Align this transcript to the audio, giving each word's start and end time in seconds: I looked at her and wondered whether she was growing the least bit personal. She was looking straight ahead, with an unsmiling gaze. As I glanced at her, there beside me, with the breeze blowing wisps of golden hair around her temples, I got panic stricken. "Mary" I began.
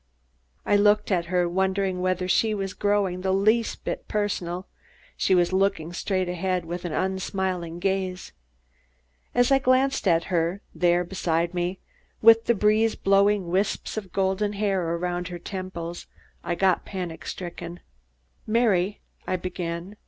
I 0.65 0.77
looked 0.77 1.11
at 1.11 1.25
her 1.25 1.43
and 1.43 1.53
wondered 1.53 1.95
whether 1.97 2.27
she 2.27 2.55
was 2.55 2.73
growing 2.73 3.21
the 3.21 3.31
least 3.31 3.83
bit 3.85 4.07
personal. 4.07 4.65
She 5.15 5.35
was 5.35 5.53
looking 5.53 5.93
straight 5.93 6.27
ahead, 6.27 6.65
with 6.65 6.85
an 6.85 6.91
unsmiling 6.91 7.77
gaze. 7.77 8.31
As 9.35 9.51
I 9.51 9.59
glanced 9.59 10.07
at 10.07 10.23
her, 10.33 10.63
there 10.73 11.03
beside 11.03 11.53
me, 11.53 11.77
with 12.19 12.45
the 12.45 12.55
breeze 12.55 12.95
blowing 12.95 13.49
wisps 13.49 13.95
of 13.95 14.11
golden 14.11 14.53
hair 14.53 14.81
around 14.81 15.27
her 15.27 15.37
temples, 15.37 16.07
I 16.43 16.55
got 16.55 16.83
panic 16.83 17.27
stricken. 17.27 17.79
"Mary" 18.47 19.01
I 19.27 19.35
began. 19.35 19.97